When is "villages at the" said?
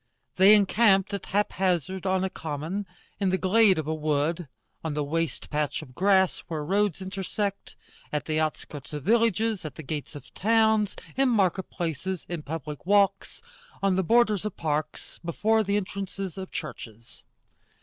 9.03-9.83